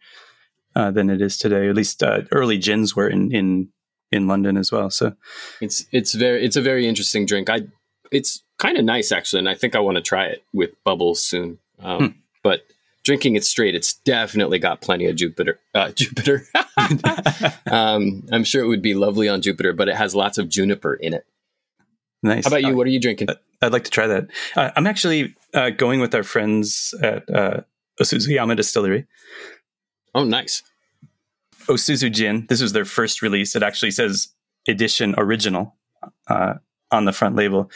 [0.76, 1.68] uh, than it is today.
[1.68, 3.68] At least uh, early gins were in, in
[4.12, 4.90] in London as well.
[4.90, 5.14] So
[5.60, 7.50] It's it's very it's a very interesting drink.
[7.50, 7.62] I
[8.12, 11.24] it's kind of nice actually, and I think I want to try it with bubbles
[11.24, 11.58] soon.
[11.80, 12.06] Um, Hmm.
[12.42, 12.60] But
[13.04, 15.58] drinking it straight, it's definitely got plenty of Jupiter.
[15.74, 16.46] Uh, Jupiter.
[17.70, 20.94] um, I'm sure it would be lovely on Jupiter, but it has lots of juniper
[20.94, 21.24] in it.
[22.22, 22.44] nice.
[22.44, 22.68] How about you?
[22.74, 23.28] Uh, What are you drinking?
[23.62, 24.28] I'd like to try that.
[24.54, 27.60] Uh, I'm actually uh, going with our friends at uh,
[28.00, 29.06] Osuzuyama Distillery.
[30.14, 30.62] Oh, nice.
[31.66, 32.46] Osuzu Gin.
[32.48, 33.56] This was their first release.
[33.56, 34.28] It actually says
[34.68, 35.76] edition original
[36.28, 36.54] uh,
[36.90, 37.70] on the front label.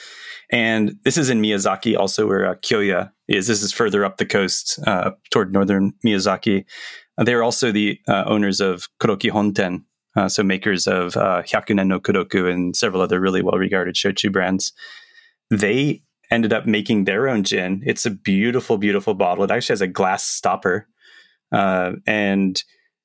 [0.51, 3.47] And this is in Miyazaki, also where uh, Kyoya is.
[3.47, 6.64] This is further up the coast uh, toward northern Miyazaki.
[7.19, 9.85] They're also the uh, owners of Kuroki Honten,
[10.17, 14.33] uh, so makers of uh, Hyakunen no Kodoku and several other really well regarded shochu
[14.33, 14.73] brands.
[15.51, 17.83] They ended up making their own gin.
[17.87, 19.45] It's a beautiful, beautiful bottle.
[19.45, 20.87] It actually has a glass stopper.
[21.53, 22.62] Uh, and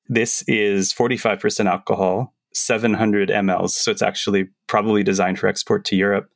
[0.08, 3.70] this is 45% alcohol, 700 mLs.
[3.70, 6.28] So it's actually probably designed for export to Europe.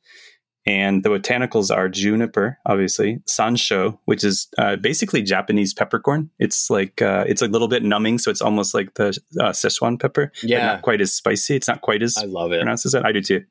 [0.65, 6.29] And the botanicals are juniper, obviously, sansho, which is uh, basically Japanese peppercorn.
[6.37, 9.07] It's like uh, it's a little bit numbing, so it's almost like the
[9.39, 10.31] uh, Szechuan pepper.
[10.43, 10.65] Yeah.
[10.65, 11.55] not quite as spicy.
[11.55, 12.59] It's not quite as I love it.
[12.59, 13.03] pronounces it.
[13.03, 13.45] I do too.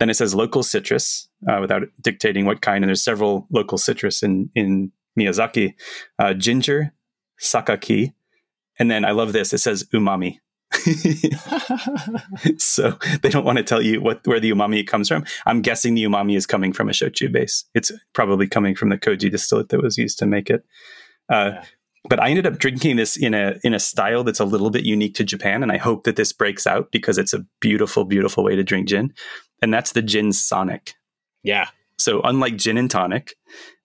[0.00, 2.82] Then it says local citrus uh, without dictating what kind.
[2.82, 5.74] And there's several local citrus in in Miyazaki,
[6.18, 6.92] uh, ginger,
[7.40, 8.12] sakaki,
[8.78, 9.52] and then I love this.
[9.52, 10.38] It says umami.
[12.58, 15.24] so they don't want to tell you what where the umami comes from.
[15.46, 17.64] I'm guessing the umami is coming from a shochu base.
[17.74, 20.64] It's probably coming from the koji distillate that was used to make it.
[21.28, 21.64] Uh, Yeah.
[22.08, 24.84] But I ended up drinking this in a in a style that's a little bit
[24.84, 28.42] unique to Japan, and I hope that this breaks out because it's a beautiful, beautiful
[28.42, 29.12] way to drink gin,
[29.60, 30.94] and that's the gin sonic.
[31.42, 31.68] yeah.
[31.98, 33.34] So unlike gin and tonic,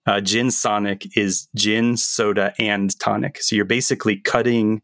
[0.06, 3.42] uh, gin sonic is gin, soda, and tonic.
[3.42, 4.82] So you're basically cutting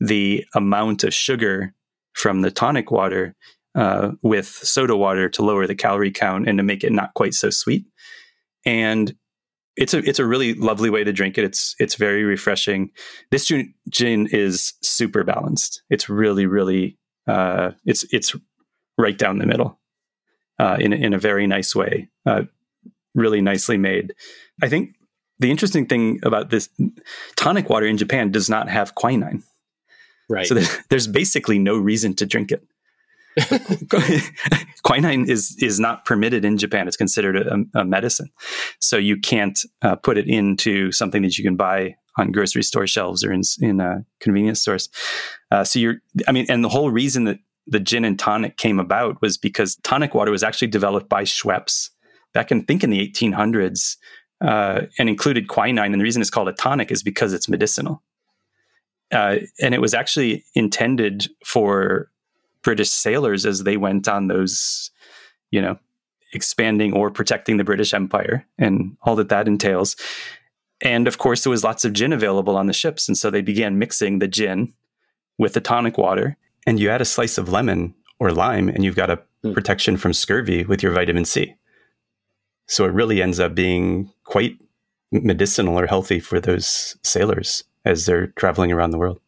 [0.00, 1.74] the amount of sugar
[2.14, 3.34] from the tonic water
[3.74, 7.34] uh, with soda water to lower the calorie count and to make it not quite
[7.34, 7.84] so sweet.
[8.64, 9.14] And
[9.76, 11.44] it's a it's a really lovely way to drink it.
[11.44, 12.90] It's it's very refreshing.
[13.30, 13.50] This
[13.88, 15.82] gin, is super balanced.
[15.90, 18.34] It's really really uh, it's it's
[18.98, 19.80] right down the middle
[20.58, 22.08] uh, in a- in a very nice way.
[22.26, 22.42] Uh,
[23.14, 24.14] really nicely made.
[24.62, 24.94] I think
[25.38, 26.68] the interesting thing about this
[27.36, 29.42] tonic water in Japan does not have quinine.
[30.28, 30.46] Right.
[30.46, 32.64] So there's, there's basically no reason to drink it.
[34.82, 36.86] quinine is is not permitted in Japan.
[36.86, 38.30] It's considered a, a medicine,
[38.78, 42.86] so you can't uh, put it into something that you can buy on grocery store
[42.86, 44.88] shelves or in in uh, convenience stores.
[45.50, 45.96] Uh, so you're,
[46.28, 49.76] I mean, and the whole reason that the gin and tonic came about was because
[49.76, 51.90] tonic water was actually developed by Schweppes
[52.34, 53.96] back in, I think, in the 1800s,
[54.40, 55.92] uh, and included quinine.
[55.92, 58.02] And the reason it's called a tonic is because it's medicinal.
[59.12, 62.10] Uh, and it was actually intended for
[62.62, 64.90] British sailors as they went on those
[65.52, 65.78] you know,
[66.32, 69.94] expanding or protecting the British Empire and all that that entails.
[70.82, 73.06] And of course, there was lots of gin available on the ships.
[73.06, 74.72] And so they began mixing the gin
[75.38, 76.36] with the tonic water.
[76.66, 79.54] And you add a slice of lemon or lime, and you've got a mm.
[79.54, 81.54] protection from scurvy with your vitamin C.
[82.66, 84.56] So it really ends up being quite
[85.10, 89.20] medicinal or healthy for those sailors as they're traveling around the world.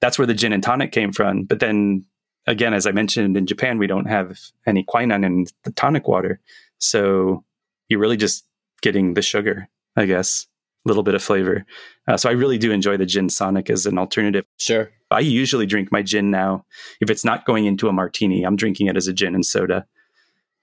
[0.00, 1.44] That's where the gin and tonic came from.
[1.44, 2.04] But then
[2.46, 6.40] again, as I mentioned in Japan, we don't have any quinine in the tonic water.
[6.78, 7.44] So
[7.88, 8.44] you're really just
[8.82, 10.46] getting the sugar, I guess,
[10.84, 11.64] a little bit of flavor.
[12.06, 14.44] Uh, so I really do enjoy the gin sonic as an alternative.
[14.58, 14.90] Sure.
[15.10, 16.64] I usually drink my gin now.
[17.00, 19.86] If it's not going into a martini, I'm drinking it as a gin and soda.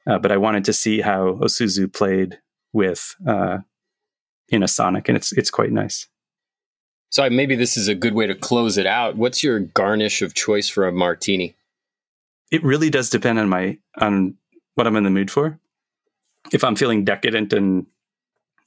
[0.05, 2.39] Uh, but I wanted to see how Osuzu played
[2.73, 3.59] with uh,
[4.49, 6.07] in a sonic, and it's it's quite nice.
[7.09, 9.15] So maybe this is a good way to close it out.
[9.15, 11.55] What's your garnish of choice for a martini?
[12.53, 14.35] It really does depend on my on
[14.75, 15.59] what I'm in the mood for.
[16.53, 17.87] If I'm feeling decadent and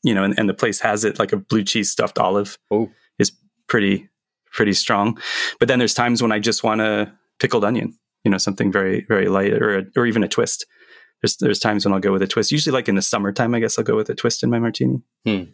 [0.03, 2.91] you know, and, and the place has it, like a blue cheese stuffed olive oh.
[3.19, 3.33] is
[3.69, 4.09] pretty
[4.53, 5.19] pretty strong.
[5.59, 9.07] But then there's times when I just want a pickled onion, you know, something very
[9.09, 10.67] very light, or a, or even a twist.
[11.23, 12.51] There's there's times when I'll go with a twist.
[12.51, 15.03] Usually, like in the summertime, I guess I'll go with a twist in my martini.
[15.25, 15.45] Hmm.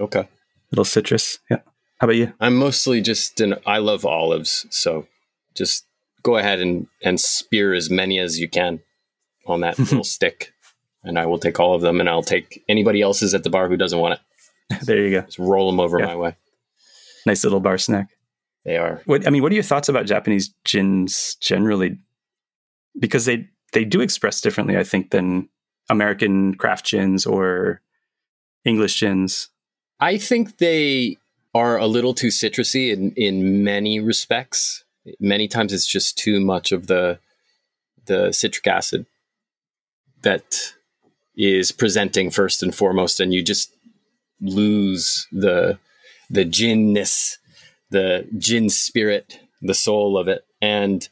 [0.00, 0.28] Okay.
[0.72, 1.40] Little citrus.
[1.50, 1.58] Yeah.
[1.98, 2.32] How about you?
[2.40, 3.56] I'm mostly just an.
[3.66, 5.06] I love olives, so
[5.54, 5.86] just
[6.26, 8.80] go ahead and, and spear as many as you can
[9.46, 10.52] on that little stick.
[11.04, 13.68] And I will take all of them and I'll take anybody else's at the bar
[13.68, 14.80] who doesn't want it.
[14.84, 15.20] there you go.
[15.20, 16.06] Just roll them over yeah.
[16.06, 16.36] my way.
[17.24, 18.08] Nice little bar snack.
[18.64, 19.00] They are.
[19.06, 21.98] What I mean, what are your thoughts about Japanese gins generally?
[22.98, 25.48] Because they they do express differently, I think, than
[25.88, 27.80] American craft gins or
[28.64, 29.50] English gins.
[30.00, 31.18] I think they
[31.54, 34.84] are a little too citrusy in, in many respects
[35.20, 37.18] many times it's just too much of the
[38.06, 39.06] the citric acid
[40.22, 40.74] that
[41.36, 43.72] is presenting first and foremost and you just
[44.40, 45.78] lose the
[46.30, 47.38] the ginness
[47.90, 51.08] the gin spirit the soul of it and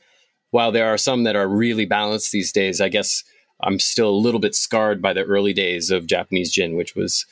[0.51, 3.25] while there are some that are really balanced these days i guess
[3.63, 7.27] i'm still a little bit scarred by the early days of japanese gin which was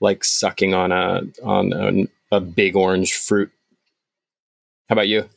[0.00, 3.50] like sucking on a on a, a big orange fruit
[4.88, 5.28] how about you.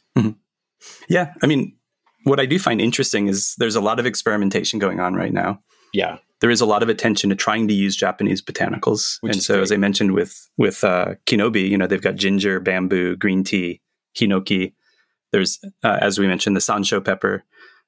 [1.08, 1.34] Yeah.
[1.42, 1.76] I mean,
[2.24, 5.62] what I do find interesting is there's a lot of experimentation going on right now.
[5.94, 6.18] Yeah.
[6.42, 9.18] There is a lot of attention to trying to use Japanese botanicals.
[9.22, 9.64] Which and so, great.
[9.64, 13.82] as I mentioned with with uh, Kinobi, you know, they've got ginger, bamboo, green tea,
[14.18, 14.74] hinoki.
[15.32, 17.44] There's, uh, as we mentioned, the sansho pepper.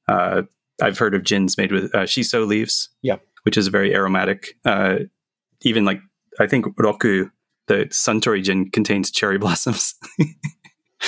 [0.08, 0.43] Uh,
[0.82, 2.89] I've heard of gins made with uh, shiso leaves.
[3.01, 3.17] Yeah.
[3.43, 4.58] Which is very aromatic.
[4.65, 4.99] Uh,
[5.62, 6.01] even like,
[6.39, 7.30] I think Roku,
[7.67, 9.95] the Suntory gin contains cherry blossoms.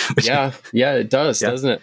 [0.23, 1.49] yeah, yeah, it does, yeah.
[1.49, 1.82] doesn't it?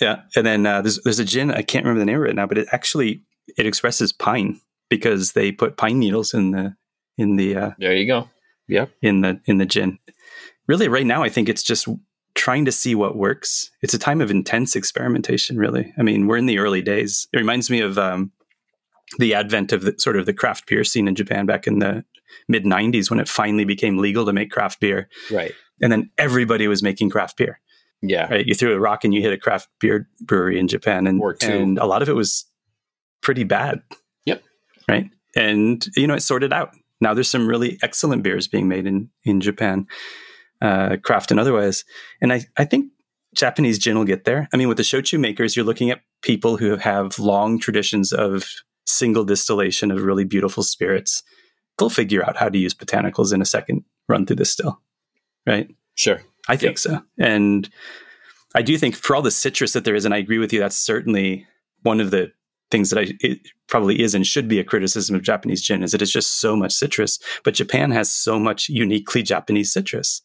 [0.00, 2.34] Yeah, and then uh, there's there's a gin I can't remember the name of it
[2.34, 3.22] now, but it actually
[3.56, 6.76] it expresses pine because they put pine needles in the
[7.16, 7.56] in the.
[7.56, 8.28] Uh, there you go.
[8.66, 9.98] Yeah, in the in the gin.
[10.66, 11.88] Really, right now, I think it's just
[12.34, 13.70] trying to see what works.
[13.82, 15.56] It's a time of intense experimentation.
[15.56, 17.28] Really, I mean, we're in the early days.
[17.32, 18.32] It reminds me of um,
[19.18, 22.04] the advent of the sort of the craft beer scene in Japan back in the
[22.48, 25.08] mid 90s when it finally became legal to make craft beer.
[25.30, 27.60] Right and then everybody was making craft beer.
[28.02, 28.46] Yeah, right.
[28.46, 31.78] You threw a rock and you hit a craft beer brewery in Japan, and and
[31.78, 32.44] a lot of it was
[33.22, 33.82] pretty bad.
[34.26, 34.42] Yep.
[34.88, 36.72] Right, and you know it sorted out.
[37.00, 39.86] Now there's some really excellent beers being made in in Japan,
[40.60, 41.84] uh, craft and otherwise.
[42.20, 42.92] And I I think
[43.34, 44.48] Japanese gin will get there.
[44.52, 48.46] I mean, with the shochu makers, you're looking at people who have long traditions of
[48.86, 51.22] single distillation of really beautiful spirits.
[51.78, 54.80] They'll figure out how to use botanicals in a second run through this still
[55.46, 55.68] right?
[55.94, 56.22] Sure.
[56.48, 56.78] I think yep.
[56.78, 57.02] so.
[57.18, 57.68] And
[58.54, 60.60] I do think for all the citrus that there is, and I agree with you,
[60.60, 61.46] that's certainly
[61.82, 62.32] one of the
[62.70, 65.92] things that I it probably is and should be a criticism of Japanese gin is
[65.92, 67.18] that it's just so much citrus.
[67.44, 70.22] But Japan has so much uniquely Japanese citrus,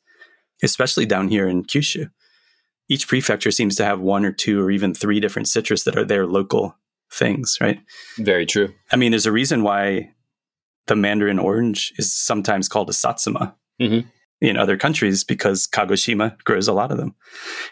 [0.64, 2.10] especially down here in Kyushu.
[2.88, 6.06] Each prefecture seems to have one or two or even three different citrus that are
[6.06, 6.76] their local
[7.12, 7.80] things, right?
[8.18, 8.74] Very true.
[8.92, 10.12] I mean, there's a reason why
[10.90, 13.56] the Mandarin orange is sometimes called a satsuma.
[13.82, 14.08] Mm-hmm
[14.42, 17.16] in other countries because Kagoshima grows a lot of them.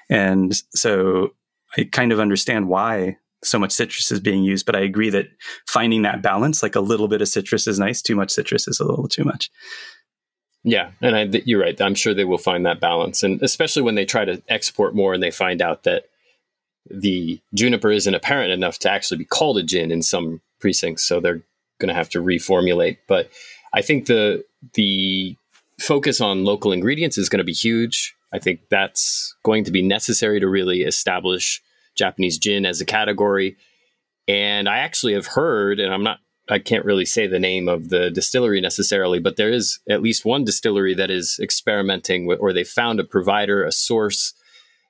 [0.10, 1.30] And so
[1.78, 5.28] I kind of understand why so much citrus is being used, but I agree that
[5.68, 8.80] finding that balance, like a little bit of citrus is nice, too much citrus is
[8.80, 9.50] a little too much.
[10.64, 11.80] Yeah, and I, you're right.
[11.80, 15.14] I'm sure they will find that balance, and especially when they try to export more
[15.14, 16.06] and they find out that
[16.90, 21.22] the juniper isn't apparent enough to actually be called a gin in some precincts, so
[21.22, 21.44] they're
[21.80, 22.98] going to have to reformulate.
[23.08, 23.30] But
[23.74, 25.36] I think the the
[25.80, 28.16] focus on local ingredients is going to be huge.
[28.34, 31.62] I think that's going to be necessary to really establish
[31.96, 33.58] Japanese gin as a category.
[34.28, 36.20] And I actually have heard, and I'm not
[36.50, 40.26] I can't really say the name of the distillery necessarily, but there is at least
[40.26, 44.34] one distillery that is experimenting with, or they found a provider, a source,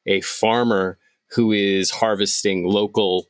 [0.06, 0.98] a farmer
[1.32, 3.28] who is harvesting local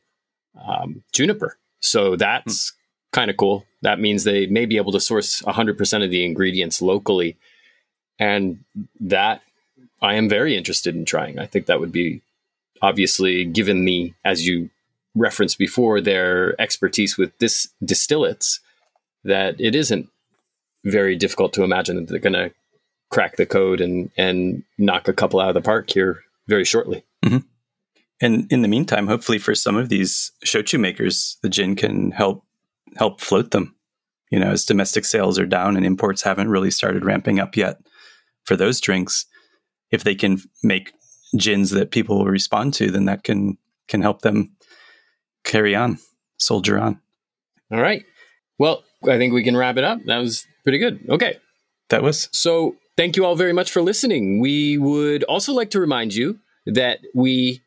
[0.66, 1.58] um, juniper.
[1.80, 2.77] So that's hmm.
[3.12, 3.64] Kind of cool.
[3.82, 7.36] That means they may be able to source 100% of the ingredients locally.
[8.18, 8.64] And
[9.00, 9.42] that
[10.02, 11.38] I am very interested in trying.
[11.38, 12.22] I think that would be
[12.82, 14.70] obviously given the, as you
[15.14, 18.60] referenced before, their expertise with dis- distillates,
[19.24, 20.08] that it isn't
[20.84, 22.52] very difficult to imagine that they're going to
[23.10, 27.04] crack the code and, and knock a couple out of the park here very shortly.
[27.24, 27.38] Mm-hmm.
[28.20, 32.42] And in the meantime, hopefully for some of these shochu makers, the gin can help
[32.96, 33.74] help float them.
[34.30, 37.78] You know, as domestic sales are down and imports haven't really started ramping up yet
[38.44, 39.26] for those drinks,
[39.90, 40.92] if they can make
[41.36, 43.56] gins that people will respond to, then that can
[43.88, 44.54] can help them
[45.44, 45.98] carry on,
[46.38, 47.00] soldier on.
[47.72, 48.04] All right.
[48.58, 50.00] Well, I think we can wrap it up.
[50.06, 51.06] That was pretty good.
[51.08, 51.38] Okay.
[51.90, 52.28] That was.
[52.32, 54.40] So, thank you all very much for listening.
[54.40, 57.62] We would also like to remind you that we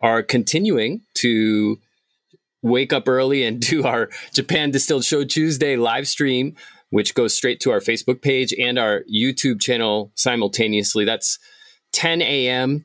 [0.00, 1.78] are continuing to
[2.62, 6.54] wake up early and do our Japan Distilled Show Tuesday live stream,
[6.90, 11.04] which goes straight to our Facebook page and our YouTube channel simultaneously.
[11.04, 11.38] That's
[11.92, 12.84] 10 a.m.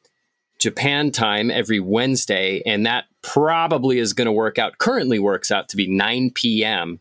[0.59, 2.61] Japan time every Wednesday.
[2.65, 6.99] And that probably is going to work out, currently works out to be 9 p.m.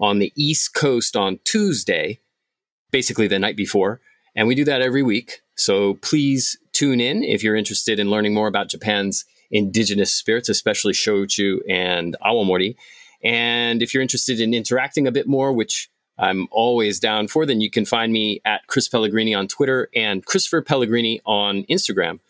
[0.00, 2.20] on the East Coast on Tuesday,
[2.90, 4.00] basically the night before.
[4.34, 5.42] And we do that every week.
[5.56, 10.92] So please tune in if you're interested in learning more about Japan's indigenous spirits, especially
[10.92, 12.76] shochu and awamori.
[13.22, 17.60] And if you're interested in interacting a bit more, which I'm always down for, then
[17.60, 22.20] you can find me at Chris Pellegrini on Twitter and Christopher Pellegrini on Instagram.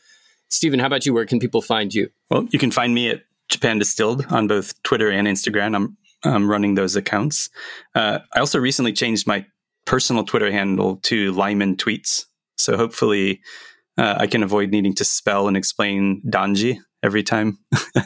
[0.48, 1.12] Stephen, how about you?
[1.12, 2.10] Where can people find you?
[2.30, 5.74] Well, you can find me at Japan Distilled on both Twitter and Instagram.
[5.74, 7.50] I'm, I'm running those accounts.
[7.94, 9.46] Uh, I also recently changed my
[9.84, 12.24] personal Twitter handle to Lyman Tweets.
[12.56, 13.40] So hopefully
[13.96, 17.58] uh, I can avoid needing to spell and explain Danji every time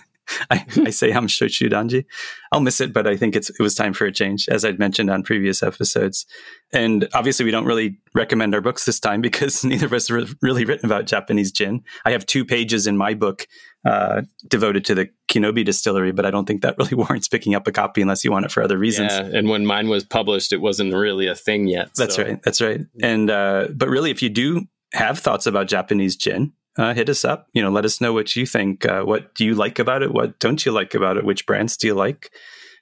[0.51, 2.05] I, I, say I'm Shochu Danji.
[2.51, 4.79] I'll miss it, but I think it's, it was time for a change, as I'd
[4.79, 6.27] mentioned on previous episodes.
[6.73, 10.35] And obviously, we don't really recommend our books this time because neither of us have
[10.43, 11.83] really written about Japanese gin.
[12.05, 13.47] I have two pages in my book
[13.85, 17.67] uh, devoted to the Kinobi distillery, but I don't think that really warrants picking up
[17.67, 19.13] a copy unless you want it for other reasons.
[19.13, 21.91] Yeah, and when mine was published, it wasn't really a thing yet.
[21.97, 22.25] That's so.
[22.25, 22.43] right.
[22.43, 22.81] That's right.
[23.03, 27.25] And uh, but really, if you do have thoughts about Japanese gin, uh, hit us
[27.25, 27.49] up.
[27.53, 28.87] You know, let us know what you think.
[28.87, 30.13] Uh, what do you like about it?
[30.13, 31.25] What don't you like about it?
[31.25, 32.31] Which brands do you like?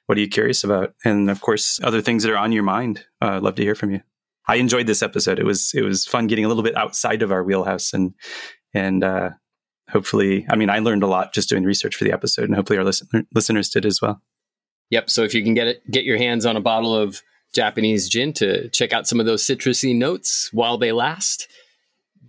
[0.05, 0.93] What are you curious about?
[1.05, 3.05] And of course, other things that are on your mind.
[3.21, 4.01] Uh, love to hear from you.
[4.47, 5.39] I enjoyed this episode.
[5.39, 8.13] It was it was fun getting a little bit outside of our wheelhouse and
[8.73, 9.31] and uh,
[9.91, 12.79] hopefully, I mean, I learned a lot just doing research for the episode, and hopefully
[12.79, 14.21] our listen- listeners did as well.
[14.89, 15.09] Yep.
[15.09, 17.21] So if you can get it, get your hands on a bottle of
[17.53, 21.47] Japanese gin to check out some of those citrusy notes while they last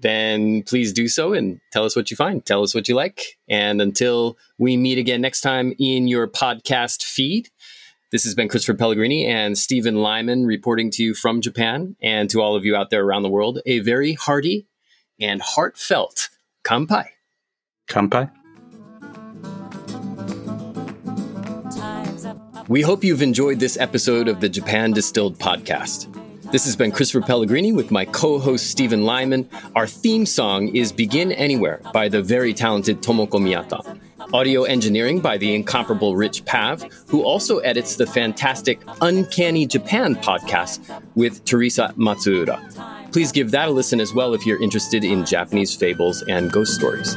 [0.02, 2.44] then please do so and tell us what you find.
[2.44, 3.38] Tell us what you like.
[3.48, 7.48] And until we meet again next time in your podcast feed,
[8.10, 12.42] this has been Christopher Pellegrini and Stephen Lyman reporting to you from Japan and to
[12.42, 14.66] all of you out there around the world a very hearty
[15.18, 16.28] and heartfelt
[16.64, 17.06] kampai.
[17.88, 18.30] Kampai.
[22.68, 26.06] We hope you've enjoyed this episode of the Japan Distilled podcast.
[26.52, 29.48] This has been Christopher Pellegrini with my co host Stephen Lyman.
[29.74, 33.98] Our theme song is Begin Anywhere by the very talented Tomoko Miyata.
[34.34, 41.02] Audio engineering by the incomparable Rich Pav, who also edits the fantastic Uncanny Japan podcast
[41.14, 42.60] with Thersa Matsuura.
[43.12, 46.74] Please give that a listen as well if you're interested in Japanese fables and ghost
[46.74, 47.16] stories.